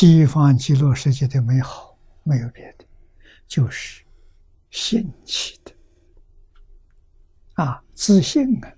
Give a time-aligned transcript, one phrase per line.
[0.00, 2.84] 西方极乐世界的美好，没有别的，
[3.48, 4.04] 就是
[4.70, 5.74] 兴起的
[7.54, 8.72] 啊，自信啊，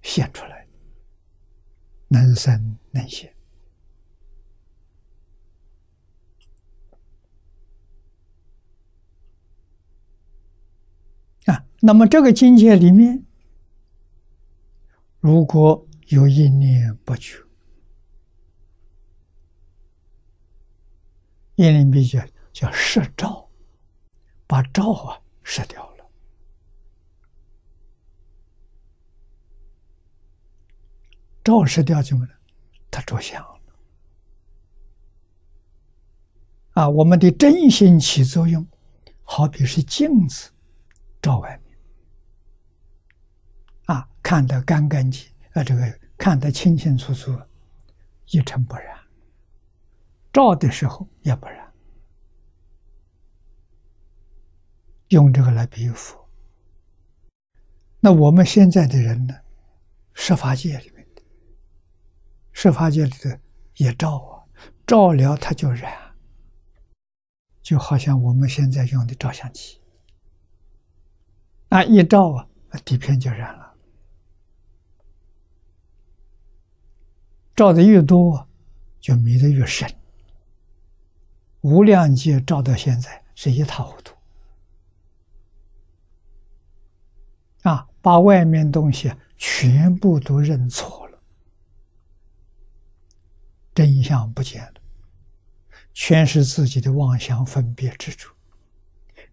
[0.00, 0.66] 现出来，
[2.08, 3.30] 能生能现
[11.44, 11.66] 啊。
[11.80, 13.26] 那么这个境界里面，
[15.20, 17.36] 如果有一念不绝。
[21.62, 22.20] 念念比较
[22.52, 23.48] 叫摄照，
[24.48, 26.10] 把照啊摄掉了，
[31.44, 32.32] 照摄掉就么了？
[32.90, 33.60] 它着相了
[36.72, 36.88] 啊！
[36.88, 38.66] 我们的真心起作用，
[39.22, 40.50] 好比是镜子
[41.22, 41.78] 照外面
[43.84, 47.40] 啊，看得干干净啊，这个看得清清楚楚，
[48.26, 48.98] 一尘不染。
[50.32, 51.72] 照的时候也不然，
[55.08, 56.28] 用这个来比喻佛。
[58.00, 59.34] 那我们现在的人呢？
[60.14, 61.22] 设法界里面的
[62.52, 63.40] 设法界里的
[63.76, 64.44] 也照啊，
[64.86, 66.14] 照了它就染，
[67.62, 69.80] 就好像我们现在用的照相机，
[71.70, 72.48] 啊一照啊，
[72.84, 73.74] 底片就染了，
[77.56, 78.48] 照的越多，
[79.00, 79.88] 就迷得越深。
[81.62, 84.14] 无量劫照到现在是一塌糊涂
[87.62, 87.88] 啊！
[88.00, 91.18] 把外面东西全部都认错了，
[93.72, 94.74] 真相不见了，
[95.94, 98.28] 全是自己的妄想分别执着。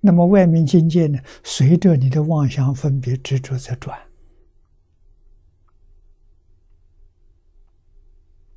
[0.00, 1.20] 那么外面境界呢？
[1.44, 3.96] 随着你的妄想分别执着在转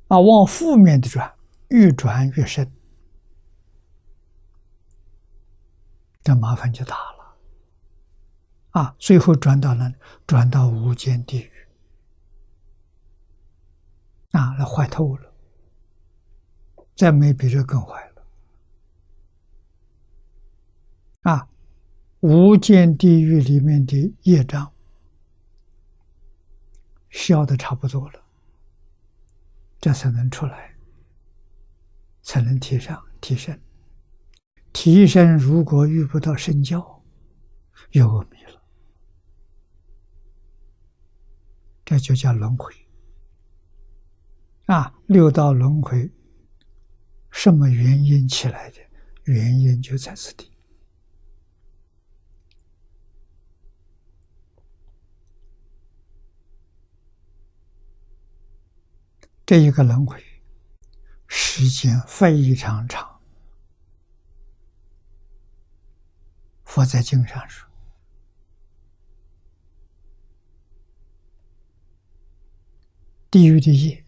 [0.08, 1.32] 啊，往负面的转，
[1.68, 2.68] 越转越深。
[6.22, 7.36] 这麻烦就大了，
[8.70, 8.94] 啊！
[8.98, 9.92] 最后转到了
[10.26, 11.50] 转到无间地狱，
[14.32, 15.32] 啊，那坏透了，
[16.94, 18.26] 再没比这更坏了，
[21.22, 21.48] 啊！
[22.20, 24.70] 无间地狱里面的业障
[27.08, 28.22] 消的差不多了，
[29.80, 30.76] 这才能出来，
[32.20, 33.58] 才能提上提升。
[34.72, 37.02] 提升如果遇不到圣教，
[37.90, 38.62] 又阿弥了，
[41.84, 42.74] 这就叫轮回。
[44.66, 46.08] 啊，六道轮回，
[47.30, 48.76] 什么原因起来的？
[49.24, 50.50] 原因就在此地。
[59.44, 60.22] 这一个轮回，
[61.26, 63.09] 时间非常长。
[66.70, 67.68] 佛在经上说
[73.28, 74.06] ：“地狱的业，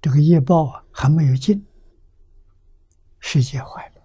[0.00, 1.62] 这个业报啊还没有尽，
[3.20, 4.02] 世界坏了，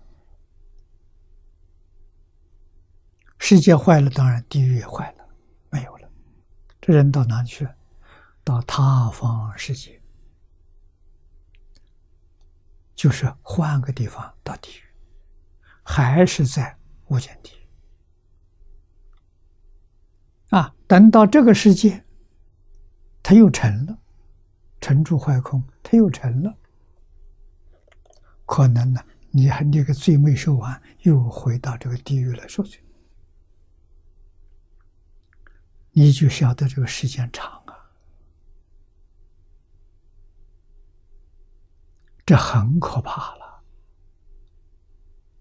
[3.40, 5.26] 世界坏了，当然地狱也坏了，
[5.70, 6.12] 没有了。
[6.82, 7.66] 这人到哪去？
[8.44, 10.02] 到他方世界，
[12.94, 14.84] 就是换个地方到地狱。”
[15.84, 16.78] 还是在
[17.08, 17.68] 无间地狱
[20.50, 20.74] 啊！
[20.88, 22.06] 等到这个世界，
[23.22, 23.98] 他又成了，
[24.80, 26.56] 成住坏空，他又成了，
[28.46, 32.80] 可能呢，你还那个罪没受完，又回到这个地狱来受罪，
[35.92, 37.74] 你就晓得这个时间长啊，
[42.26, 43.43] 这很可怕了。